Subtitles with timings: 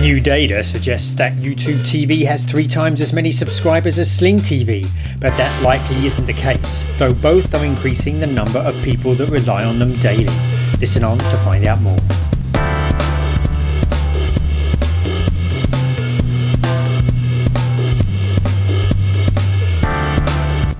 [0.00, 4.88] New data suggests that YouTube TV has three times as many subscribers as Sling TV,
[5.20, 9.28] but that likely isn't the case, though both are increasing the number of people that
[9.28, 10.34] rely on them daily.
[10.80, 11.98] Listen on to find out more.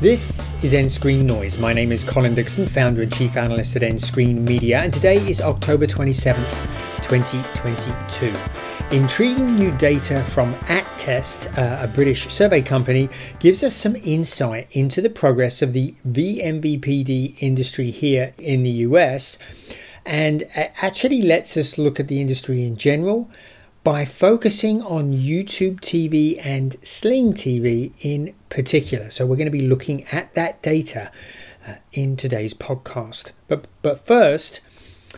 [0.00, 1.60] This is nScreenNoise.
[1.60, 5.86] My name is Colin Dixon, founder and chief analyst at nScreenMedia, and today is October
[5.86, 6.66] 27th,
[7.12, 8.32] 2022.
[8.90, 15.02] Intriguing new data from Attest, uh, a British survey company, gives us some insight into
[15.02, 19.36] the progress of the vMVPD industry here in the US
[20.06, 23.30] and actually lets us look at the industry in general
[23.84, 29.10] by focusing on YouTube TV and Sling TV in particular.
[29.10, 31.12] So we're going to be looking at that data
[31.68, 33.32] uh, in today's podcast.
[33.48, 34.60] But but first,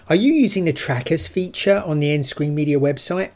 [0.08, 3.30] are you using the trackers feature on the nScreenMedia website?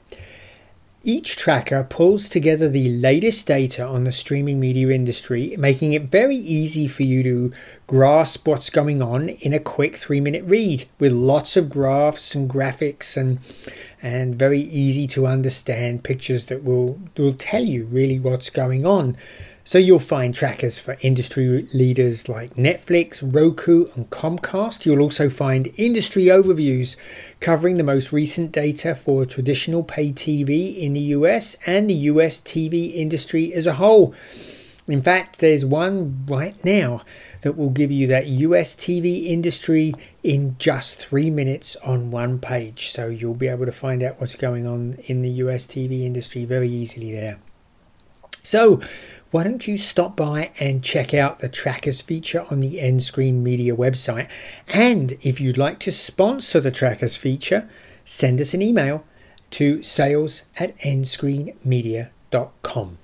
[1.03, 6.37] Each tracker pulls together the latest data on the streaming media industry, making it very
[6.37, 7.53] easy for you to
[7.87, 12.51] grasp what's going on in a quick three minute read with lots of graphs and
[12.51, 13.39] graphics and
[14.03, 19.17] and very easy to understand pictures that will will tell you really what's going on.
[19.69, 24.87] So you'll find trackers for industry leaders like Netflix, Roku, and Comcast.
[24.87, 26.97] You'll also find industry overviews
[27.41, 32.41] covering the most recent data for traditional pay TV in the US and the US
[32.41, 34.15] TV industry as a whole.
[34.87, 37.03] In fact, there's one right now
[37.43, 42.91] that will give you that US TV industry in just three minutes on one page.
[42.91, 46.47] So you'll be able to find out what's going on in the US TV industry
[46.47, 47.39] very easily there.
[48.43, 48.81] So,
[49.31, 54.27] why don't you stop by and check out the trackers feature on the nScreenMedia website?
[54.67, 57.69] And if you'd like to sponsor the trackers feature,
[58.05, 59.05] send us an email
[59.51, 62.99] to sales at nscreenmedia.com.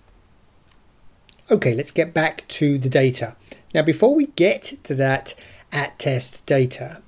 [1.50, 3.36] Okay, let's get back to the data.
[3.75, 5.34] Now, before we get to that
[5.72, 7.03] Attest data,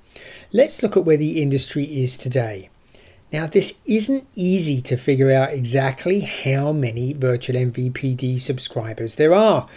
[0.51, 2.69] let's look at where the industry is today.
[3.31, 9.67] Now, this isn't easy to figure out exactly how many virtual MVPD subscribers there are.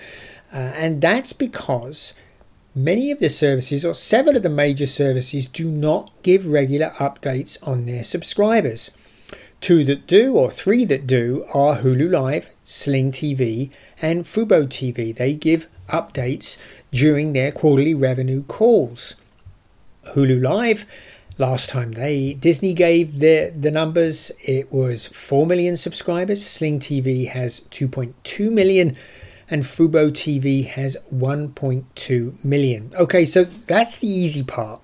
[0.53, 2.13] Uh, and that's because
[2.75, 7.59] many of the services, or several of the major services, do not give regular updates
[7.67, 8.93] on their subscribers.
[9.61, 15.15] Two that do, or three that do, are Hulu Live, Sling TV, and Fubo TV.
[15.15, 16.57] They give updates
[16.93, 19.17] during their quarterly revenue calls.
[20.15, 20.87] Hulu Live
[21.41, 26.47] last time they Disney gave the the numbers it was 4 million subscribers.
[26.47, 28.97] Sling TV has 2.2 million
[29.49, 32.93] and Fubo TV has 1.2 million.
[32.95, 34.81] Okay so that's the easy part.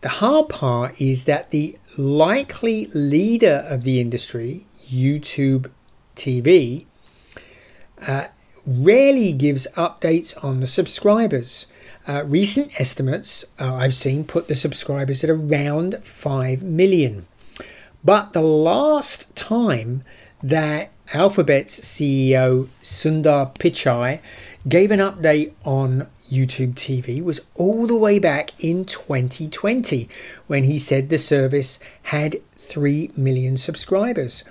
[0.00, 5.70] The hard part is that the likely leader of the industry YouTube
[6.16, 6.84] TV
[8.06, 8.26] uh,
[8.66, 11.66] rarely gives updates on the subscribers
[12.06, 17.26] uh, recent estimates uh, I've seen put the subscribers at around 5 million.
[18.04, 20.04] But the last time
[20.42, 24.20] that Alphabet's CEO Sundar Pichai
[24.68, 30.08] gave an update on YouTube TV was all the way back in 2020
[30.46, 34.44] when he said the service had 3 million subscribers.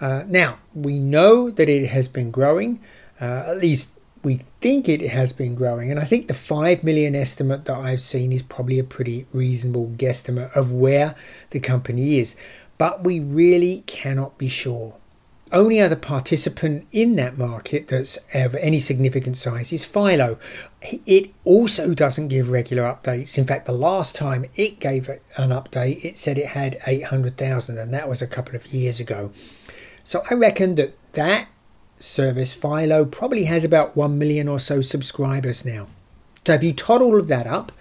[0.00, 2.80] Uh, now, we know that it has been growing,
[3.20, 3.90] uh, at least
[4.24, 5.90] we think it has been growing.
[5.90, 9.92] And I think the 5 million estimate that I've seen is probably a pretty reasonable
[9.96, 11.14] guesstimate of where
[11.50, 12.34] the company is.
[12.78, 14.96] But we really cannot be sure.
[15.52, 20.38] Only other participant in that market that's of any significant size is Philo.
[20.82, 23.38] It also doesn't give regular updates.
[23.38, 27.94] In fact, the last time it gave an update, it said it had 800,000, and
[27.94, 29.30] that was a couple of years ago.
[30.02, 31.46] So I reckon that that
[31.98, 35.88] service, Philo, probably has about 1 million or so subscribers now.
[36.46, 37.72] So if you tot all of that up,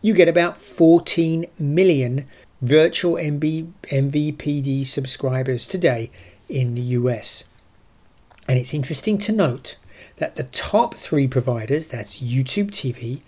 [0.00, 2.26] you get about 14 million
[2.62, 6.10] virtual MB, MVPD subscribers today
[6.48, 7.44] in the US.
[8.48, 9.76] And it's interesting to note
[10.16, 13.20] that the top three providers that's YouTube TV,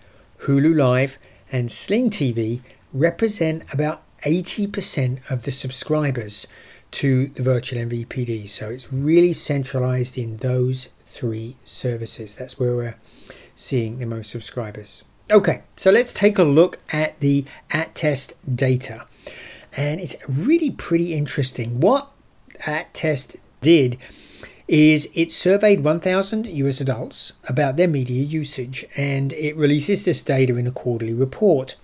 [0.43, 1.19] Hulu Live,
[1.51, 2.61] and Sling TV
[2.93, 6.47] represent about 80% of the subscribers
[6.93, 8.49] to the virtual MVPD.
[8.49, 12.37] So it's really centralized in those three services.
[12.37, 12.97] That's where we're
[13.55, 15.05] seeing the most subscribers.
[15.31, 19.07] Okay, so let's take a look at the Attest data.
[19.77, 21.81] And it's really pretty interesting.
[21.81, 22.11] What
[22.67, 23.99] Attest did
[24.67, 30.57] is it surveyed 1,000 US adults about their media usage and it releases this data
[30.57, 31.77] in a quarterly report.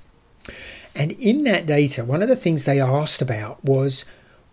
[0.94, 4.04] And in that data, one of the things they asked about was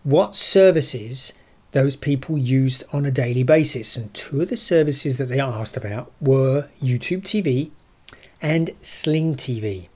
[0.04, 1.34] what services
[1.72, 3.96] those people used on a daily basis.
[3.98, 7.72] And two of the services that they asked about were YouTube TV
[8.42, 9.88] and Sling TV.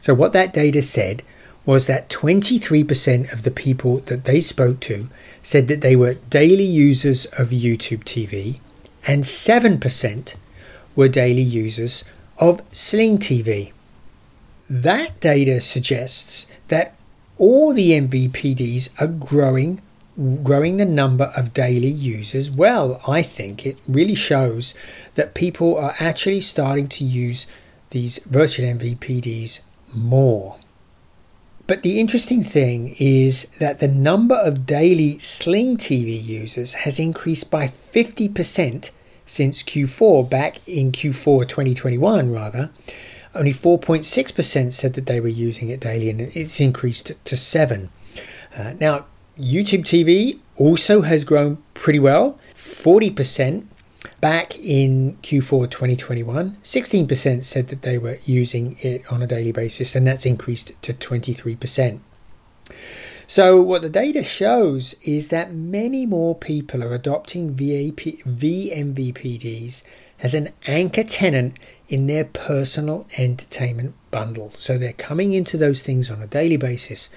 [0.00, 1.22] So, what that data said
[1.64, 5.08] was that 23% of the people that they spoke to
[5.42, 8.58] said that they were daily users of YouTube TV,
[9.06, 10.34] and 7%
[10.96, 12.04] were daily users
[12.38, 13.72] of Sling TV.
[14.70, 16.97] That data suggests that
[17.38, 19.80] all the MVPDs are growing
[20.42, 23.00] growing the number of daily users well.
[23.06, 24.74] I think it really shows
[25.14, 27.46] that people are actually starting to use
[27.90, 29.60] these virtual mvpds
[29.94, 30.56] more.
[31.68, 37.50] But the interesting thing is that the number of daily sling tv users has increased
[37.50, 38.90] by 50%
[39.24, 42.70] since q4 back in q4 2021 rather
[43.34, 47.90] only 4.6% said that they were using it daily, and it's increased to 7.
[48.56, 49.06] Uh, now,
[49.38, 53.66] YouTube TV also has grown pretty well 40%
[54.20, 56.56] back in Q4 2021.
[56.62, 60.92] 16% said that they were using it on a daily basis, and that's increased to
[60.92, 62.00] 23%.
[63.26, 69.82] So, what the data shows is that many more people are adopting VAP, VMVPDs
[70.22, 71.56] as an anchor tenant
[71.88, 74.50] in their personal entertainment bundle.
[74.54, 77.08] So they're coming into those things on a daily basis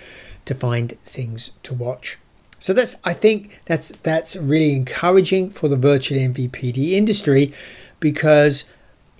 [0.45, 2.17] to find things to watch.
[2.59, 7.53] So that's I think that's that's really encouraging for the virtual MVPD industry
[7.99, 8.65] because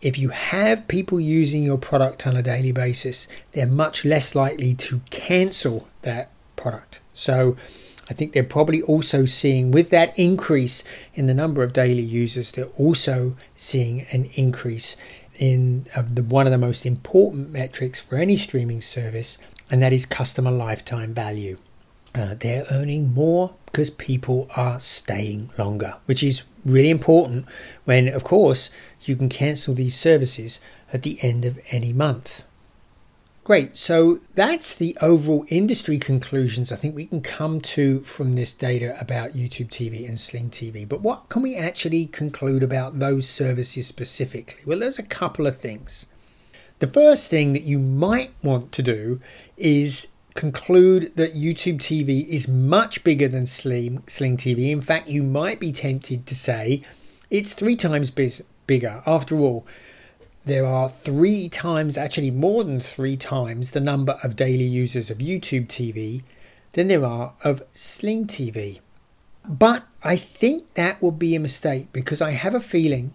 [0.01, 4.74] if you have people using your product on a daily basis, they're much less likely
[4.75, 7.01] to cancel that product.
[7.13, 7.56] So
[8.11, 12.51] I think they're probably also seeing, with that increase in the number of daily users,
[12.51, 14.97] they're also seeing an increase
[15.39, 19.37] in uh, the, one of the most important metrics for any streaming service,
[19.69, 21.55] and that is customer lifetime value.
[22.13, 27.45] Uh, they're earning more because people are staying longer, which is really important
[27.85, 28.69] when, of course,
[29.03, 30.59] you can cancel these services
[30.91, 32.43] at the end of any month.
[33.51, 33.75] Great.
[33.75, 38.95] So that's the overall industry conclusions I think we can come to from this data
[38.98, 40.88] about YouTube TV and Sling TV.
[40.88, 44.62] But what can we actually conclude about those services specifically?
[44.65, 46.06] Well, there's a couple of things.
[46.80, 49.19] The first thing that you might want to do
[49.57, 54.71] is conclude that YouTube TV is much bigger than Sling, Sling TV.
[54.71, 56.83] In fact, you might be tempted to say
[57.30, 59.04] it's three times bigger.
[59.06, 59.68] After all,
[60.45, 65.19] there are three times, actually more than three times, the number of daily users of
[65.19, 66.23] YouTube TV
[66.73, 68.79] than there are of Sling TV.
[69.47, 73.13] But I think that would be a mistake because I have a feeling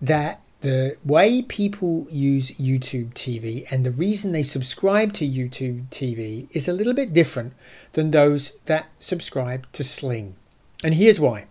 [0.00, 6.46] that the way people use YouTube TV and the reason they subscribe to YouTube TV
[6.54, 7.52] is a little bit different
[7.94, 10.36] than those that subscribe to Sling.
[10.84, 11.46] And here's why.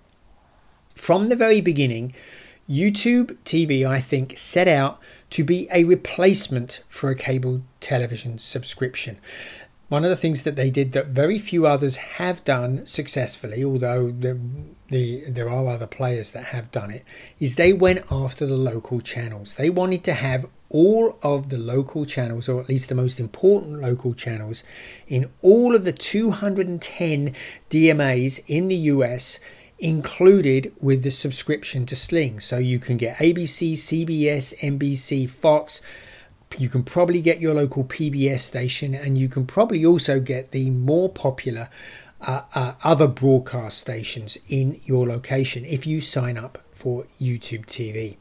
[0.96, 2.14] From the very beginning,
[2.70, 5.00] YouTube TV, I think, set out
[5.32, 9.18] to be a replacement for a cable television subscription.
[9.90, 14.10] One of the things that they did that very few others have done successfully, although
[14.10, 14.40] the,
[14.90, 17.04] the, there are other players that have done it,
[17.42, 19.56] is they went after the local channels.
[19.56, 23.82] They wanted to have all of the local channels, or at least the most important
[23.82, 24.64] local channels,
[25.10, 27.36] in all of the 210
[27.70, 29.42] DMAs in the US
[29.82, 32.40] included with the subscription to Sling.
[32.40, 35.82] So you can get ABC, CBS, NBC, Fox.
[36.58, 40.70] You can probably get your local PBS station, and you can probably also get the
[40.70, 41.70] more popular
[42.22, 48.18] uh, uh, other broadcast stations in your location if you sign up for YouTube TV.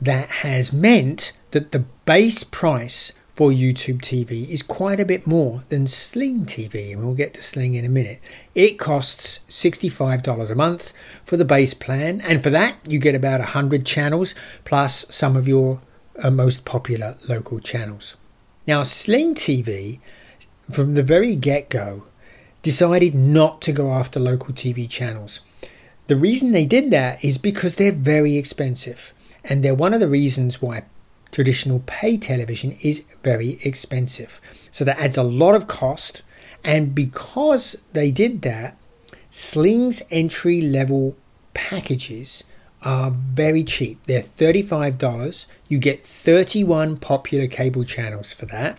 [0.00, 5.62] That has meant that the base price for YouTube TV is quite a bit more
[5.68, 8.18] than Sling TV, and we'll get to Sling in a minute.
[8.54, 13.40] It costs $65 a month for the base plan, and for that, you get about
[13.40, 15.82] 100 channels plus some of your
[16.18, 18.16] uh, most popular local channels.
[18.66, 20.00] Now, Sling TV,
[20.70, 22.04] from the very get go,
[22.62, 25.40] decided not to go after local TV channels.
[26.06, 29.12] The reason they did that is because they're very expensive,
[29.44, 30.84] and they're one of the reasons why
[31.32, 34.40] traditional pay television is very expensive.
[34.70, 36.22] So that adds a lot of cost.
[36.64, 38.76] And because they did that,
[39.30, 41.16] Sling's entry level
[41.54, 42.44] packages
[42.82, 44.02] are very cheap.
[44.04, 45.46] They're $35.
[45.68, 48.78] You get 31 popular cable channels for that.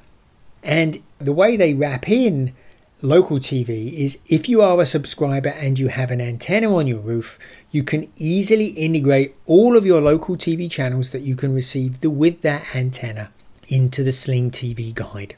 [0.63, 2.53] And the way they wrap in
[3.01, 6.99] local TV is if you are a subscriber and you have an antenna on your
[6.99, 7.37] roof,
[7.71, 12.41] you can easily integrate all of your local TV channels that you can receive with
[12.41, 13.31] that antenna
[13.67, 15.35] into the Sling TV guide.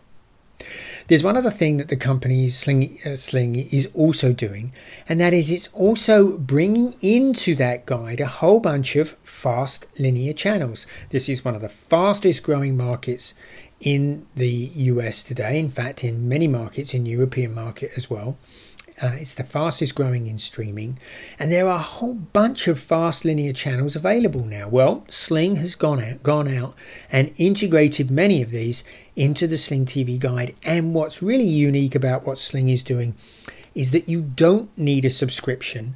[1.07, 4.71] There's one other thing that the company Sling, uh, Sling is also doing,
[5.07, 10.33] and that is it's also bringing into that guide a whole bunch of fast linear
[10.33, 10.85] channels.
[11.09, 13.33] This is one of the fastest growing markets
[13.79, 15.59] in the US today.
[15.59, 18.37] In fact, in many markets, in European market as well.
[19.01, 20.97] Uh, it's the fastest growing in streaming,
[21.37, 24.67] and there are a whole bunch of fast linear channels available now.
[24.67, 26.75] Well, Sling has gone out, gone out
[27.09, 28.83] and integrated many of these
[29.15, 30.53] into the Sling TV guide.
[30.63, 33.15] And what's really unique about what Sling is doing
[33.73, 35.95] is that you don't need a subscription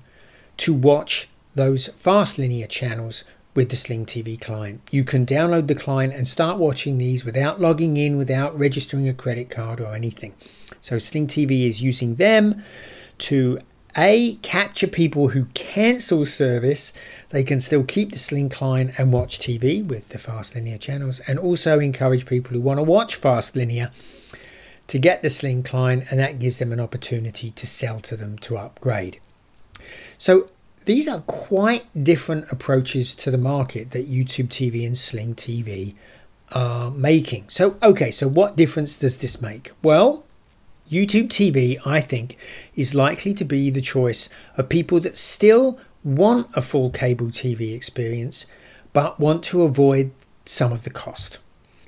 [0.58, 4.82] to watch those fast linear channels with the Sling TV client.
[4.92, 9.14] You can download the client and start watching these without logging in, without registering a
[9.14, 10.34] credit card or anything.
[10.82, 12.64] So Sling TV is using them
[13.20, 13.60] to
[13.96, 16.92] a capture people who cancel service
[17.30, 21.20] they can still keep the sling client and watch tv with the fast linear channels
[21.22, 23.92] and also encourage people who want to watch fast linear
[24.88, 28.38] to get the sling client and that gives them an opportunity to sell to them
[28.38, 29.20] to upgrade
[30.18, 30.50] so
[30.86, 35.94] these are quite different approaches to the market that youtube tv and sling tv
[36.52, 40.24] are making so okay so what difference does this make well
[40.92, 42.38] YouTube TV, I think,
[42.76, 47.74] is likely to be the choice of people that still want a full cable TV
[47.74, 48.46] experience
[48.92, 50.12] but want to avoid
[50.46, 51.40] some of the cost.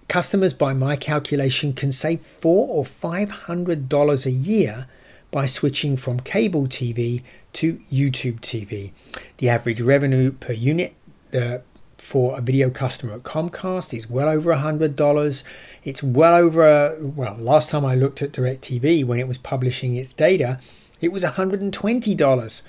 [0.07, 4.87] Customers, by my calculation, can save four or five hundred dollars a year
[5.35, 8.93] by switching from cable TV to YouTube TV.
[9.35, 10.95] The average revenue per unit
[11.33, 11.57] uh,
[11.97, 15.43] for a video customer at Comcast is well over $100.
[15.83, 20.13] It's well over, well, last time I looked at DirecTV when it was publishing its
[20.13, 20.57] data,
[21.01, 22.61] it was $120.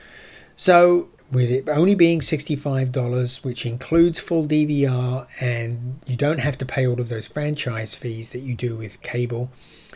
[0.57, 6.67] So, with it only being $65, which includes full DVR, and you don't have to
[6.67, 9.53] pay all of those franchise fees that you do with cable,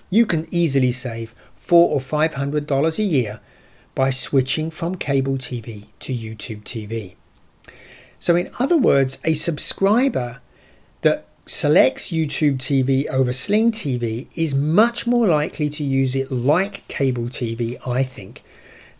[0.09, 1.35] you can easily save
[1.71, 3.39] four or five hundred dollars a year
[3.95, 7.15] by switching from cable TV to YouTube TV.
[8.19, 10.41] So, in other words, a subscriber
[11.03, 16.89] that selects YouTube TV over Sling TV is much more likely to use it like
[16.89, 18.43] cable TV, I think,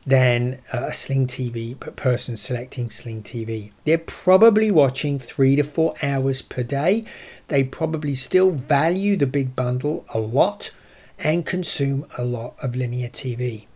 [0.07, 3.73] than uh, a Sling TV person selecting Sling TV.
[3.85, 7.03] They're probably watching three to four hours per day.
[7.49, 10.71] They probably still value the big bundle a lot
[11.21, 13.67] and consume a lot of linear TV.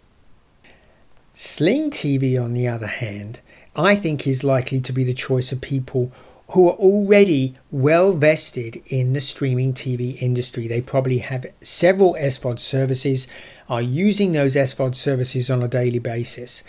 [1.32, 3.40] Sling TV, on the other hand,
[3.76, 6.12] I think is likely to be the choice of people
[6.50, 10.68] who are already well vested in the streaming TV industry.
[10.68, 13.26] They probably have several SVOD services,
[13.68, 16.62] are using those SVOD services on a daily basis.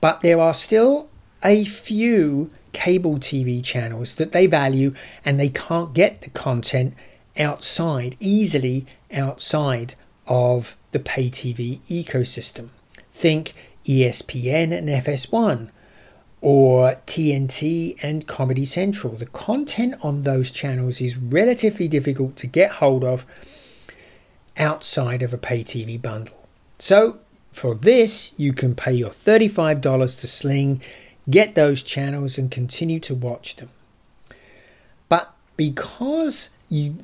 [0.00, 1.08] But there are still
[1.44, 4.94] a few cable TV channels that they value
[5.24, 6.94] and they can't get the content
[7.38, 9.94] outside, easily outside
[10.26, 12.68] of the pay TV ecosystem.
[13.12, 13.54] Think
[13.84, 15.70] ESPN and FS1
[16.40, 19.14] or TNT and Comedy Central.
[19.14, 23.24] The content on those channels is relatively difficult to get hold of
[24.56, 26.48] outside of a pay TV bundle.
[26.78, 27.18] So,
[27.52, 30.82] for this, you can pay your $35 to Sling,
[31.30, 33.68] get those channels, and continue to watch them.
[35.08, 36.96] But because you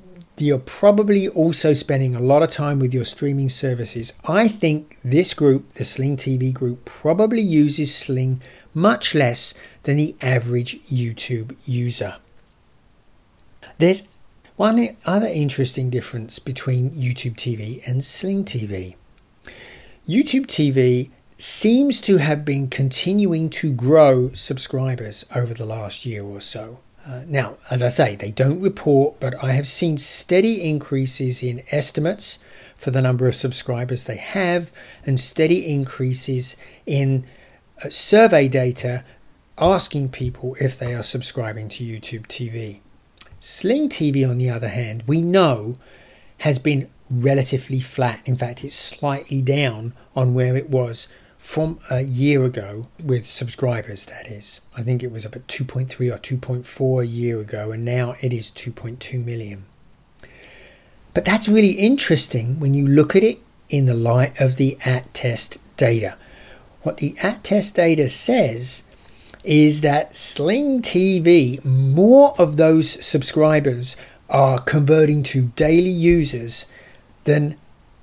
[0.44, 4.12] you're probably also spending a lot of time with your streaming services.
[4.24, 8.40] I think this group, the Sling TV group, probably uses Sling
[8.74, 12.16] much less than the average YouTube user.
[13.78, 14.02] There's
[14.56, 18.96] one other interesting difference between YouTube TV and Sling TV.
[20.08, 26.40] YouTube TV seems to have been continuing to grow subscribers over the last year or
[26.40, 26.80] so.
[27.08, 31.62] Uh, now, as I say, they don't report, but I have seen steady increases in
[31.70, 32.38] estimates
[32.76, 34.70] for the number of subscribers they have
[35.06, 37.24] and steady increases in
[37.82, 39.04] uh, survey data
[39.56, 42.80] asking people if they are subscribing to YouTube TV.
[43.40, 45.78] Sling TV, on the other hand, we know
[46.38, 48.20] has been relatively flat.
[48.26, 54.06] In fact, it's slightly down on where it was from a year ago with subscribers,
[54.06, 54.60] that is.
[54.76, 58.50] I think it was about 2.3 or 2.4 a year ago, and now it is
[58.50, 59.64] 2.2 million.
[61.14, 65.58] But that's really interesting when you look at it in the light of the ATTEST
[65.76, 66.16] data.
[66.82, 68.84] What the ATTEST data says
[69.44, 73.96] is that Sling TV, more of those subscribers
[74.28, 76.66] are converting to daily users
[77.24, 77.56] than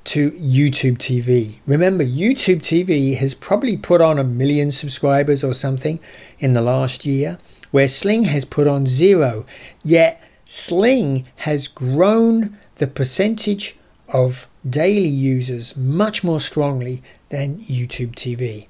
[0.06, 1.56] to YouTube TV.
[1.66, 6.00] Remember, YouTube TV has probably put on a million subscribers or something
[6.40, 7.40] in the last year,
[7.72, 9.46] where Sling has put on zero.
[9.84, 13.78] Yet, Sling has grown the percentage
[14.10, 18.68] of daily users much more strongly than YouTube TV.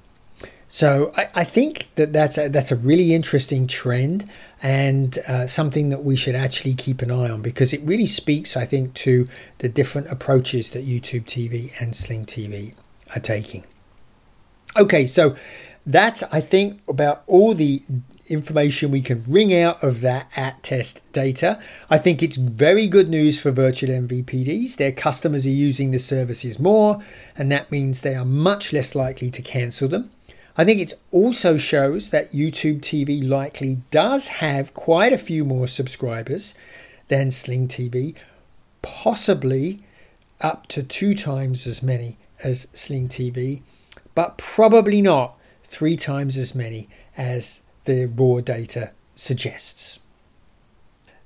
[0.68, 4.28] So I, I, think that that's a, that's a really interesting trend
[4.60, 8.56] and uh, something that we should actually keep an eye on because it really speaks,
[8.56, 9.26] I think, to
[9.58, 12.74] the different approaches that YouTube TV and Sling TV
[13.14, 13.64] are taking.
[14.76, 15.36] Okay, so
[15.86, 17.82] that's I think about all the
[18.28, 21.60] information we can wring out of that Attest data.
[21.88, 24.76] I think it's very good news for virtual MVPDs.
[24.76, 27.00] Their customers are using the services more,
[27.36, 30.10] and that means they are much less likely to cancel them.
[30.58, 35.68] I think it also shows that YouTube TV likely does have quite a few more
[35.68, 36.54] subscribers
[37.08, 38.14] than Sling TV,
[38.80, 39.82] possibly
[40.40, 43.62] up to two times as many as Sling TV,
[44.14, 49.98] but probably not three times as many as the raw data suggests.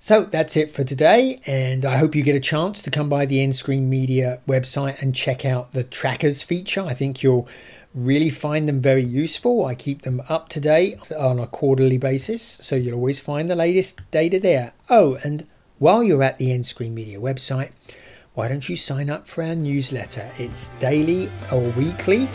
[0.02, 3.26] So that's it for today, and I hope you get a chance to come by
[3.26, 6.82] the nScreenMedia website and check out the trackers feature.
[6.82, 7.46] I think you'll
[7.94, 9.64] really find them very useful.
[9.64, 13.56] I keep them up to date on a quarterly basis, so you'll always find the
[13.56, 14.72] latest data there.
[14.88, 15.46] Oh, and
[15.78, 17.72] while you're at the nScreenMedia website,
[18.34, 20.30] why don't you sign up for our newsletter?
[20.38, 22.28] It's daily or weekly,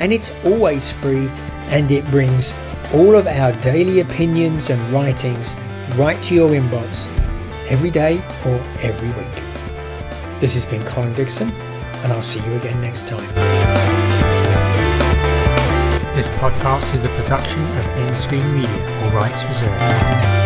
[0.00, 1.28] and it's always free,
[1.68, 2.54] and it brings
[2.94, 5.54] all of our daily opinions and writings
[5.96, 7.06] right to your inbox
[7.70, 10.40] every day or every week.
[10.40, 13.61] This has been Colin Dixon, and I'll see you again next time.
[16.22, 20.41] This podcast is a production of nScreenMedia, all rights reserved.